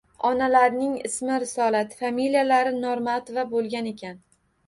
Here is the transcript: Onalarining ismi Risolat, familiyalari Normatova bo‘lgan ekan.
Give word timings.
Onalarining 0.27 0.95
ismi 1.09 1.35
Risolat, 1.43 1.93
familiyalari 2.01 2.73
Normatova 2.87 3.43
bo‘lgan 3.53 3.91
ekan. 3.93 4.19